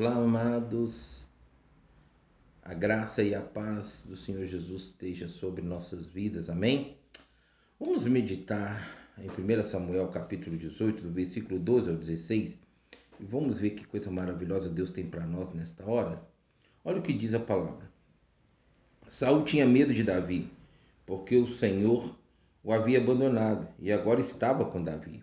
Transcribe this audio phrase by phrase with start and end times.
[0.00, 1.28] Olá, amados.
[2.62, 6.48] A graça e a paz do Senhor Jesus esteja sobre nossas vidas.
[6.48, 6.96] Amém?
[7.78, 12.58] Vamos meditar em 1 Samuel, capítulo 18, do versículo 12 ao 16,
[13.20, 16.26] e vamos ver que coisa maravilhosa Deus tem para nós nesta hora.
[16.82, 17.86] Olha o que diz a palavra.
[19.06, 20.50] Saul tinha medo de Davi,
[21.04, 22.16] porque o Senhor
[22.64, 25.22] o havia abandonado e agora estava com Davi.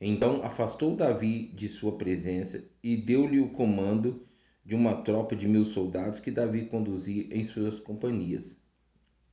[0.00, 4.26] Então afastou Davi de sua presença e deu-lhe o comando
[4.64, 8.56] de uma tropa de mil soldados que Davi conduzia em suas companhias,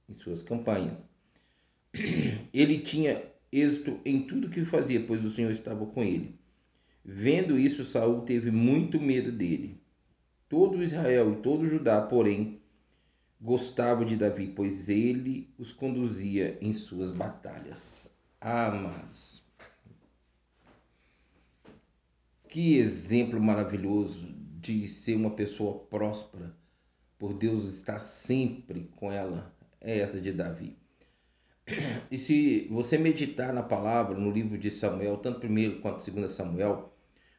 [0.10, 1.08] em suas campanhas.
[2.54, 6.38] Ele tinha êxito em tudo que fazia, pois o Senhor estava com ele.
[7.04, 9.80] Vendo isso, Saul teve muito medo dele.
[10.50, 12.60] Todo Israel e todo Judá, porém,
[13.40, 18.14] gostava de Davi, pois ele os conduzia em suas batalhas.
[18.42, 19.47] Amados.
[22.58, 26.58] Que exemplo maravilhoso de ser uma pessoa próspera,
[27.16, 30.76] por Deus estar sempre com ela, é essa de Davi.
[32.10, 36.92] E se você meditar na palavra, no livro de Samuel, tanto primeiro quanto segundo Samuel,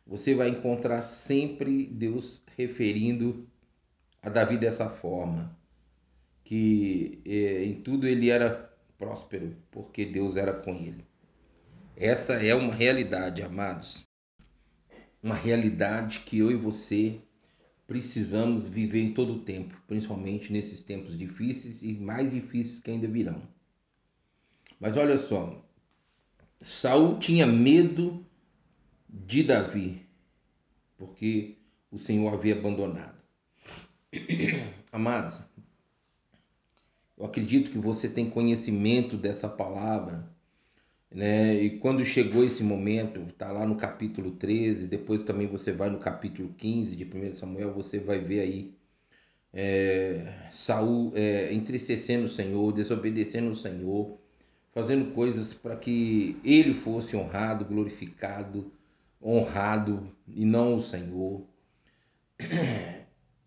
[0.06, 3.45] você vai encontrar sempre Deus referindo
[4.23, 5.59] a Davi dessa forma,
[6.45, 11.05] que é, em tudo ele era próspero, porque Deus era com ele.
[11.97, 14.08] Essa é uma realidade, amados
[15.29, 17.21] uma realidade que eu e você
[17.87, 23.07] precisamos viver em todo o tempo, principalmente nesses tempos difíceis e mais difíceis que ainda
[23.07, 23.43] virão.
[24.81, 25.62] Mas olha só,
[26.62, 28.25] Saul tinha medo
[29.06, 30.06] de Davi,
[30.97, 31.59] porque
[31.91, 33.19] o Senhor havia abandonado.
[34.91, 35.39] Amados,
[37.19, 40.27] eu acredito que você tem conhecimento dessa palavra
[41.11, 41.55] né?
[41.62, 45.98] E quando chegou esse momento, tá lá no capítulo 13, depois também você vai no
[45.98, 48.75] capítulo 15 de 1 Samuel, você vai ver aí
[49.53, 54.19] é, Saul é, entristecendo o Senhor, desobedecendo o Senhor,
[54.73, 58.72] fazendo coisas para que ele fosse honrado, glorificado,
[59.22, 61.44] honrado e não o Senhor.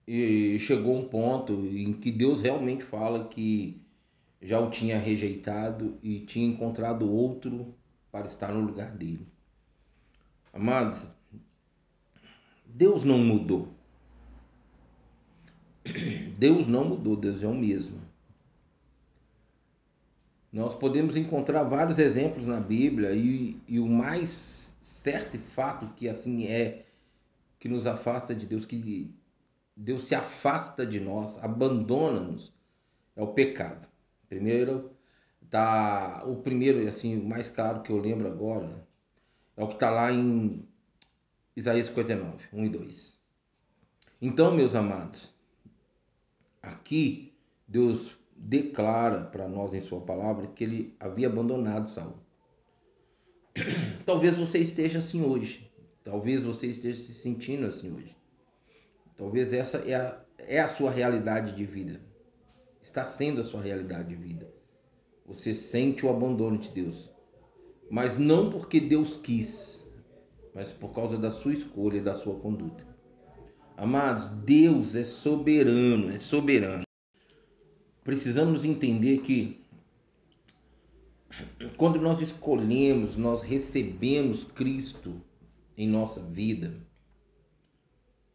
[0.08, 3.81] E chegou um ponto em que Deus realmente fala que
[4.42, 7.76] já o tinha rejeitado e tinha encontrado outro
[8.12, 9.28] para estar no lugar dele.
[10.52, 11.06] Amados,
[12.66, 13.70] Deus não mudou.
[16.38, 18.02] Deus não mudou, Deus é o mesmo.
[20.52, 26.46] Nós podemos encontrar vários exemplos na Bíblia e, e o mais certo fato que assim
[26.48, 26.86] é
[27.58, 29.16] que nos afasta de Deus, que
[29.76, 32.52] Deus se afasta de nós, abandona-nos,
[33.16, 33.88] é o pecado.
[34.32, 34.96] Primeiro,
[35.50, 38.88] tá o primeiro assim, o mais claro que eu lembro agora
[39.58, 40.66] é o que está lá em
[41.54, 43.20] Isaías 59, 1 e 2.
[44.22, 45.36] Então, meus amados,
[46.64, 47.34] aqui
[47.68, 52.16] Deus declara para nós em sua palavra que ele havia abandonado Saul.
[54.06, 55.70] Talvez você esteja assim hoje.
[56.06, 58.16] Talvez você esteja se sentindo assim hoje.
[59.18, 62.11] Talvez essa é a, é a sua realidade de vida
[62.82, 64.52] está sendo a sua realidade de vida.
[65.26, 67.10] Você sente o abandono de Deus,
[67.90, 69.86] mas não porque Deus quis,
[70.54, 72.86] mas por causa da sua escolha e da sua conduta.
[73.78, 76.84] Amados, Deus é soberano, é soberano.
[78.04, 79.64] Precisamos entender que
[81.78, 85.22] quando nós escolhemos, nós recebemos Cristo
[85.78, 86.76] em nossa vida,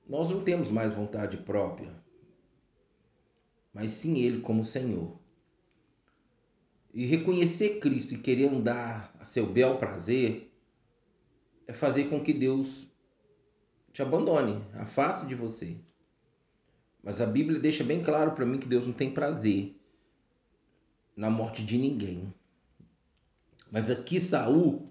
[0.08, 2.05] nós não temos mais vontade própria
[3.76, 5.20] mas sim Ele como Senhor.
[6.94, 10.50] E reconhecer Cristo e querer andar a seu bel prazer
[11.66, 12.90] é fazer com que Deus
[13.92, 15.76] te abandone, afaste de você.
[17.04, 19.78] Mas a Bíblia deixa bem claro para mim que Deus não tem prazer
[21.14, 22.32] na morte de ninguém.
[23.70, 24.90] Mas aqui Saul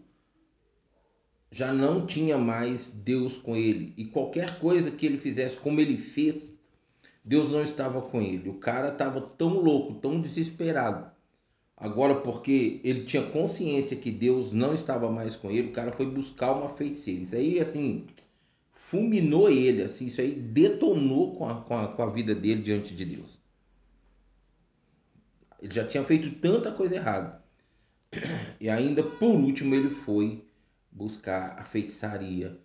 [1.50, 5.98] já não tinha mais Deus com ele e qualquer coisa que ele fizesse como ele
[5.98, 6.55] fez
[7.26, 8.50] Deus não estava com ele.
[8.50, 11.10] O cara estava tão louco, tão desesperado.
[11.76, 16.06] Agora, porque ele tinha consciência que Deus não estava mais com ele, o cara foi
[16.06, 17.22] buscar uma feiticeira.
[17.22, 18.06] Isso aí, assim,
[18.72, 22.96] fulminou ele, assim, isso aí detonou com a, com a, com a vida dele diante
[22.96, 23.40] de Deus.
[25.60, 27.44] Ele já tinha feito tanta coisa errada.
[28.62, 30.46] E ainda, por último, ele foi
[30.90, 32.58] buscar a feitiçaria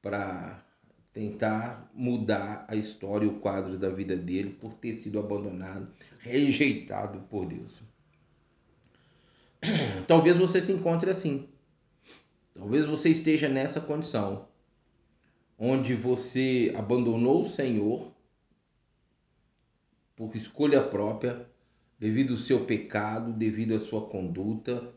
[0.00, 0.64] para
[1.12, 5.88] tentar mudar a história, o quadro da vida dele por ter sido abandonado,
[6.18, 7.82] rejeitado por Deus.
[10.08, 11.48] Talvez você se encontre assim.
[12.54, 14.46] Talvez você esteja nessa condição,
[15.58, 18.12] onde você abandonou o Senhor
[20.16, 21.46] por escolha própria,
[21.98, 24.92] devido ao seu pecado, devido à sua conduta.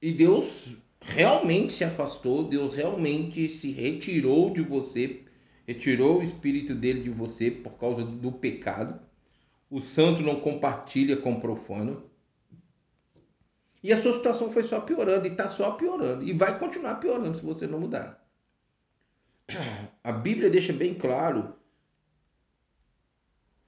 [0.00, 5.22] E Deus realmente se afastou, Deus realmente se retirou de você,
[5.66, 9.00] retirou o espírito dele de você por causa do pecado.
[9.70, 12.04] O santo não compartilha com o profano.
[13.82, 17.36] E a sua situação foi só piorando, e está só piorando, e vai continuar piorando
[17.36, 18.24] se você não mudar.
[20.04, 21.54] A Bíblia deixa bem claro.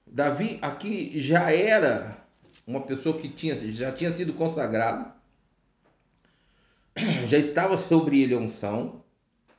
[0.07, 2.17] Davi aqui já era
[2.65, 5.11] uma pessoa que tinha, já tinha sido consagrado,
[7.27, 9.03] já estava sobre ele a unção,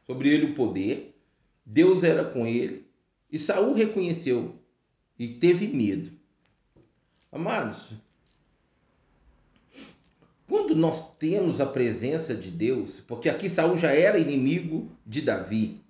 [0.06, 1.15] sobre ele o poder,
[1.65, 2.87] Deus era com ele,
[3.31, 4.55] e Saul reconheceu
[5.19, 6.12] e teve medo.
[7.31, 7.93] Amados,
[10.47, 15.81] quando nós temos a presença de Deus, porque aqui Saul já era inimigo de Davi.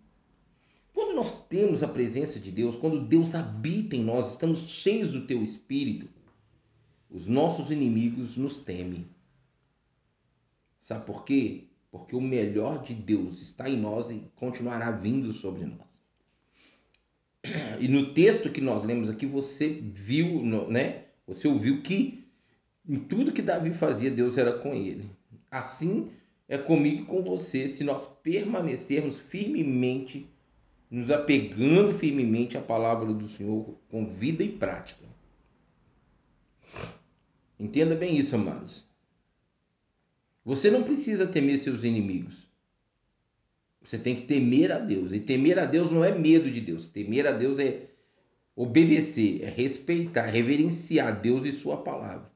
[0.95, 5.27] Quando nós temos a presença de Deus, quando Deus habita em nós, estamos cheios do
[5.27, 6.09] teu espírito,
[7.11, 9.07] os nossos inimigos nos temem.
[10.87, 11.65] Sabe por quê?
[11.91, 15.81] Porque o melhor de Deus está em nós e continuará vindo sobre nós.
[17.81, 21.07] E no texto que nós lemos aqui, você viu, né?
[21.27, 22.25] Você ouviu que
[22.89, 25.11] em tudo que Davi fazia, Deus era com ele.
[25.51, 26.13] Assim
[26.49, 30.31] é comigo e com você, se nós permanecermos firmemente,
[30.89, 35.05] nos apegando firmemente à palavra do Senhor com vida e prática.
[37.59, 38.87] Entenda bem isso, amados.
[40.47, 42.49] Você não precisa temer seus inimigos.
[43.83, 45.13] Você tem que temer a Deus.
[45.13, 46.89] E temer a Deus não é medo de Deus.
[46.89, 47.89] Temer a Deus é
[48.55, 52.31] obedecer, é respeitar, reverenciar Deus e Sua palavra.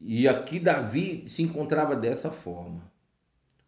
[0.00, 2.90] E aqui Davi se encontrava dessa forma,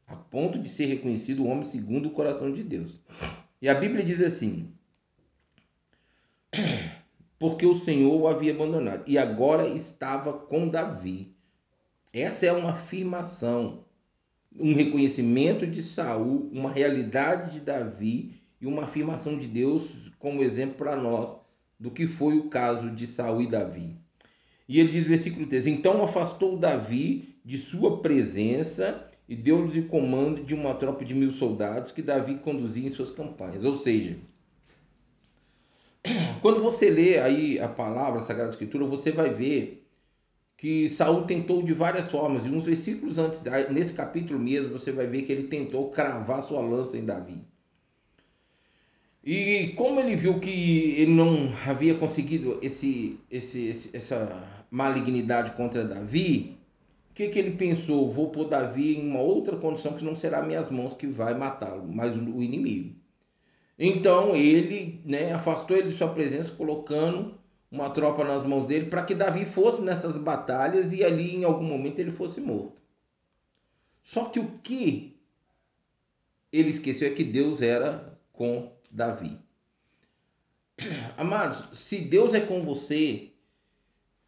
[0.07, 2.99] a ponto de ser reconhecido o homem segundo o coração de Deus.
[3.61, 4.73] E a Bíblia diz assim:
[7.39, 11.37] porque o Senhor o havia abandonado e agora estava com Davi.
[12.13, 13.85] Essa é uma afirmação,
[14.59, 19.85] um reconhecimento de Saul, uma realidade de Davi e uma afirmação de Deus
[20.19, 21.37] como exemplo para nós
[21.79, 23.97] do que foi o caso de Saul e Davi.
[24.69, 29.89] E ele diz no versículo 3: Então afastou Davi de sua presença e deu-lhe o
[29.89, 33.65] comando de uma tropa de mil soldados que Davi conduzia em suas campanhas.
[33.65, 34.17] Ou seja,
[36.43, 39.88] quando você lê aí a palavra a Sagrada Escritura, você vai ver
[40.59, 42.45] que Saul tentou de várias formas.
[42.45, 43.41] E uns versículos antes,
[43.71, 47.39] nesse capítulo mesmo, você vai ver que ele tentou cravar sua lança em Davi.
[49.25, 50.51] E como ele viu que
[50.99, 56.57] ele não havia conseguido esse, esse, esse essa malignidade contra Davi,
[57.11, 58.11] o que, que ele pensou?
[58.11, 61.87] Vou pôr Davi em uma outra condição que não será minhas mãos que vai matá-lo,
[61.87, 62.97] mas o inimigo.
[63.79, 67.35] Então ele né, afastou ele de sua presença, colocando
[67.71, 71.65] uma tropa nas mãos dele para que Davi fosse nessas batalhas e ali em algum
[71.65, 72.81] momento ele fosse morto.
[74.03, 75.17] Só que o que
[76.51, 79.39] ele esqueceu é que Deus era com Davi.
[81.17, 83.31] Amados, se Deus é com você,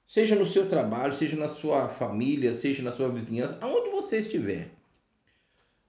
[0.06, 4.70] seja no seu trabalho, seja na sua família, seja na sua vizinhança, aonde você estiver.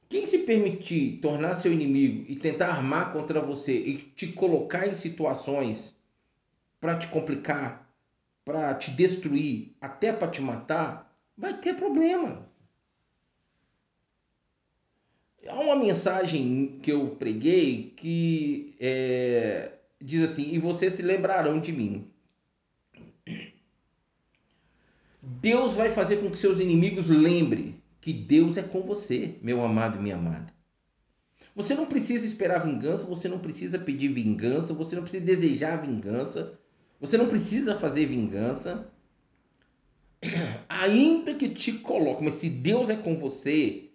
[0.07, 4.95] Quem se permitir tornar seu inimigo e tentar armar contra você e te colocar em
[4.95, 5.95] situações
[6.81, 7.87] para te complicar,
[8.43, 12.49] para te destruir, até para te matar, vai ter problema.
[15.47, 21.71] Há uma mensagem que eu preguei que é, diz assim: E vocês se lembrarão de
[21.71, 22.07] mim.
[25.21, 29.97] Deus vai fazer com que seus inimigos lembrem que Deus é com você, meu amado
[29.97, 30.51] e minha amada.
[31.55, 36.59] Você não precisa esperar vingança, você não precisa pedir vingança, você não precisa desejar vingança,
[37.01, 38.89] você não precisa fazer vingança.
[40.69, 43.89] Ainda que te coloque, mas se Deus é com você,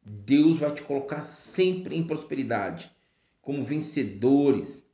[0.00, 2.90] Deus vai te colocar sempre em prosperidade,
[3.42, 4.88] como vencedores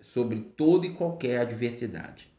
[0.00, 2.30] sobre toda e qualquer adversidade.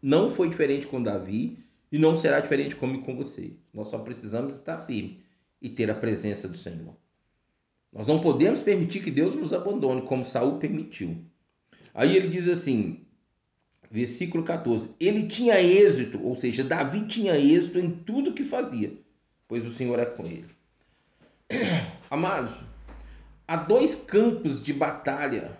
[0.00, 1.58] Não foi diferente com Davi,
[1.92, 3.54] e não será diferente comigo com você.
[3.74, 5.22] Nós só precisamos estar firme
[5.60, 6.96] e ter a presença do Senhor.
[7.92, 11.24] Nós não podemos permitir que Deus nos abandone, como Saul permitiu.
[11.92, 13.04] Aí ele diz assim,
[13.90, 18.92] versículo 14: Ele tinha êxito, ou seja, Davi tinha êxito em tudo que fazia,
[19.48, 20.48] pois o Senhor é com ele.
[22.08, 22.54] Amados,
[23.46, 25.58] há dois campos de batalha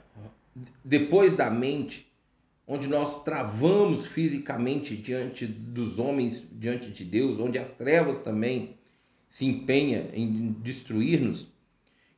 [0.85, 2.11] depois da mente
[2.73, 8.79] onde nós travamos fisicamente diante dos homens, diante de Deus, onde as trevas também
[9.29, 11.49] se empenham em destruir-nos,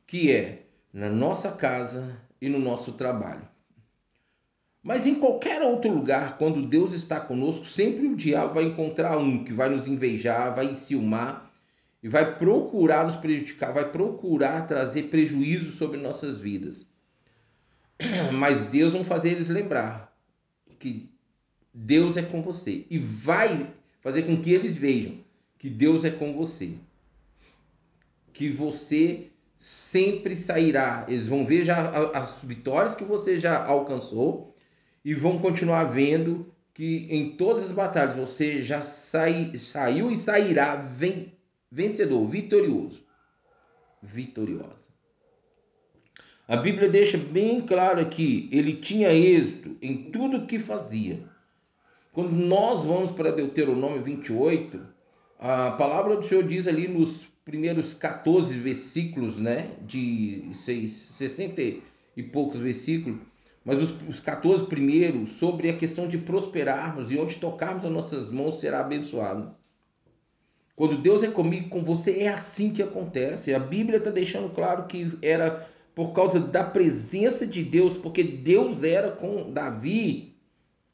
[0.05, 3.47] que é na nossa casa e no nosso trabalho.
[4.83, 9.45] Mas em qualquer outro lugar, quando Deus está conosco, sempre o diabo vai encontrar um
[9.45, 11.49] que vai nos invejar, vai enciumar
[12.03, 16.85] e vai procurar nos prejudicar, vai procurar trazer prejuízo sobre nossas vidas.
[18.33, 20.13] Mas Deus vai fazer eles lembrar
[20.77, 21.09] que
[21.73, 25.23] Deus é com você e vai fazer com que eles vejam
[25.63, 26.73] que Deus é com você.
[28.33, 31.05] Que você sempre sairá.
[31.07, 34.52] Eles vão ver já as vitórias que você já alcançou
[35.03, 40.75] e vão continuar vendo que em todas as batalhas você já sai, saiu e sairá
[40.75, 41.33] ven,
[41.71, 43.03] vencedor, vitorioso.
[44.01, 44.83] Vitoriosa.
[46.47, 51.23] A Bíblia deixa bem claro que ele tinha êxito em tudo que fazia.
[52.11, 54.85] Quando nós vamos para Deuteronômio 28,
[55.39, 61.61] a palavra do Senhor diz ali nos primeiros 14 versículos, né, de 60
[62.15, 63.19] e poucos versículos,
[63.65, 68.29] mas os, os 14 primeiros sobre a questão de prosperarmos e onde tocarmos as nossas
[68.29, 69.55] mãos será abençoado.
[70.75, 73.53] Quando Deus é comigo, com você, é assim que acontece.
[73.53, 78.83] A Bíblia está deixando claro que era por causa da presença de Deus, porque Deus
[78.83, 80.35] era com Davi,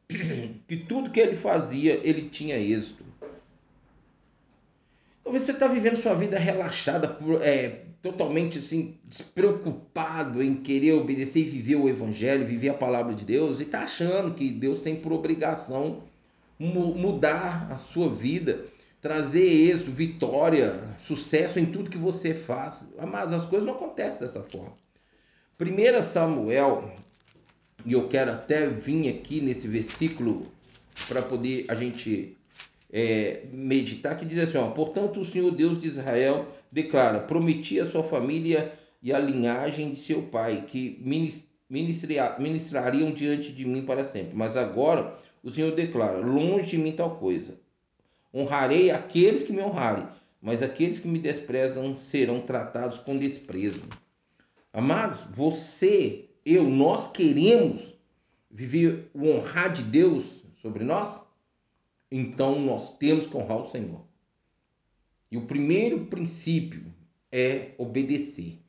[0.67, 3.05] que tudo que ele fazia, ele tinha êxito.
[5.23, 11.49] Talvez você está vivendo sua vida relaxada, é, totalmente assim, despreocupado em querer obedecer e
[11.49, 15.11] viver o Evangelho, viver a palavra de Deus, e está achando que Deus tem por
[15.11, 16.03] obrigação
[16.57, 18.65] mudar a sua vida,
[19.01, 22.83] trazer êxito, vitória, sucesso em tudo que você faz.
[23.07, 24.73] Mas as coisas não acontecem dessa forma.
[25.59, 26.93] 1 Samuel,
[27.85, 30.47] e eu quero até vir aqui nesse versículo
[31.07, 32.37] para poder a gente
[32.91, 37.85] é, meditar, que diz assim: ó, Portanto, o Senhor Deus de Israel declara: Prometi a
[37.85, 40.99] sua família e a linhagem de seu pai que
[41.69, 44.35] ministrariam diante de mim para sempre.
[44.35, 47.59] Mas agora o Senhor declara: Longe de mim tal coisa.
[48.33, 50.07] Honrarei aqueles que me honrarem,
[50.41, 53.81] mas aqueles que me desprezam serão tratados com desprezo.
[54.71, 57.81] Amados, você, eu, nós queremos
[58.51, 60.23] viver o honrar de Deus
[60.61, 61.28] sobre nós?
[62.11, 64.01] Então nós temos que honrar o Senhor.
[65.31, 66.83] E o primeiro princípio
[67.31, 68.59] é obedecer.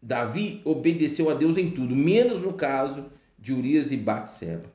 [0.00, 4.72] Davi obedeceu a Deus em tudo, menos no caso de Urias e Batseba.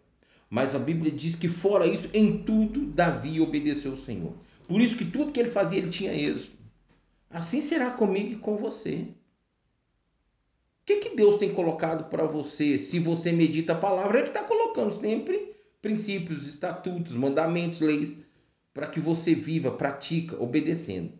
[0.50, 4.34] Mas a Bíblia diz que fora isso, em tudo Davi obedeceu ao Senhor.
[4.68, 6.58] Por isso que tudo que ele fazia, ele tinha êxito.
[7.30, 9.08] Assim será comigo e com você.
[10.82, 12.78] O que, que Deus tem colocado para você?
[12.78, 18.14] Se você medita a palavra, Ele está colocando sempre princípios, estatutos, mandamentos, leis
[18.74, 21.14] para que você viva, pratica, obedecendo.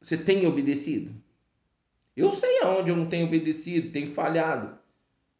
[0.00, 1.12] Você tem obedecido?
[2.16, 4.78] Eu sei aonde eu não tenho obedecido, tenho falhado,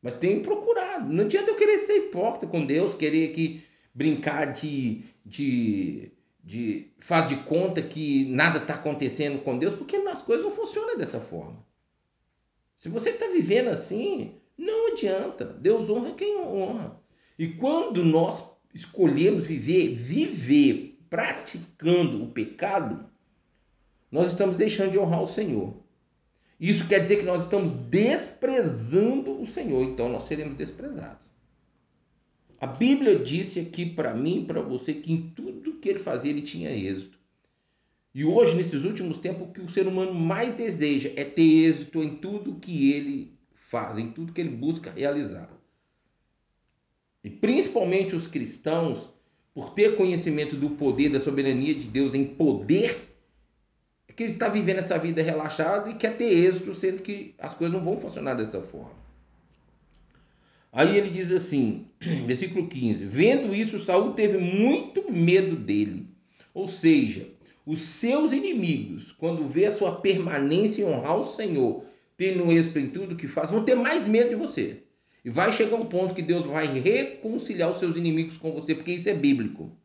[0.02, 1.10] mas tenho procurado.
[1.12, 3.62] Não adianta eu querer ser hipócrita com Deus, querer que
[3.94, 6.10] brincar de, de,
[6.42, 10.98] de faz de conta que nada está acontecendo com Deus, porque as coisas não funcionam
[10.98, 11.64] dessa forma.
[12.78, 15.44] Se você está vivendo assim, não adianta.
[15.44, 17.00] Deus honra quem honra.
[17.38, 23.08] E quando nós escolhemos viver, viver praticando o pecado,
[24.10, 25.74] nós estamos deixando de honrar o Senhor.
[26.58, 31.26] Isso quer dizer que nós estamos desprezando o Senhor, então nós seremos desprezados.
[32.58, 36.30] A Bíblia disse aqui para mim e para você que em tudo que ele fazia
[36.30, 37.18] ele tinha êxito.
[38.14, 42.02] E hoje, nesses últimos tempos, o que o ser humano mais deseja é ter êxito
[42.02, 43.38] em tudo que ele
[43.68, 45.50] faz, em tudo que ele busca realizar.
[47.26, 49.10] E principalmente os cristãos,
[49.52, 53.16] por ter conhecimento do poder, da soberania de Deus em poder,
[54.06, 57.52] é que ele está vivendo essa vida relaxada e quer ter êxito, sendo que as
[57.52, 58.92] coisas não vão funcionar dessa forma.
[60.70, 61.88] Aí ele diz assim,
[62.28, 66.06] versículo 15: Vendo isso, Saul teve muito medo dele.
[66.54, 67.26] Ou seja,
[67.66, 71.84] os seus inimigos, quando vê a sua permanência em honrar o Senhor,
[72.16, 74.85] tendo êxito em tudo que faz, vão ter mais medo de você.
[75.26, 78.92] E vai chegar um ponto que Deus vai reconciliar os seus inimigos com você, porque
[78.92, 79.76] isso é bíblico.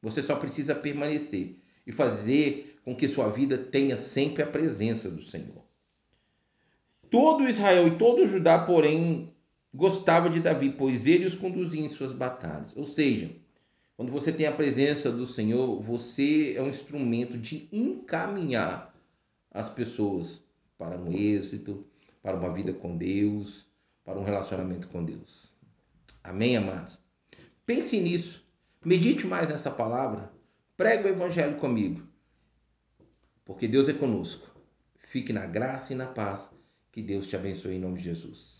[0.00, 5.24] Você só precisa permanecer e fazer com que sua vida tenha sempre a presença do
[5.24, 5.64] Senhor.
[7.10, 9.34] Todo Israel e todo Judá, porém,
[9.74, 12.72] gostava de Davi, pois ele os conduzia em suas batalhas.
[12.76, 13.32] Ou seja,
[13.96, 18.94] quando você tem a presença do Senhor, você é um instrumento de encaminhar
[19.50, 20.40] as pessoas
[20.78, 21.84] para um êxito,
[22.22, 23.65] para uma vida com Deus,
[24.06, 25.52] para um relacionamento com Deus.
[26.22, 26.96] Amém, amados?
[27.66, 28.46] Pense nisso.
[28.84, 30.32] Medite mais nessa palavra.
[30.76, 32.06] Pregue o evangelho comigo.
[33.44, 34.48] Porque Deus é conosco.
[35.08, 36.52] Fique na graça e na paz.
[36.92, 38.56] Que Deus te abençoe em nome de Jesus.